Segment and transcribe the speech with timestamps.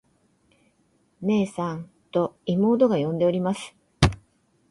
[1.21, 3.75] 「ねえさん。」と妹が呼んでおります。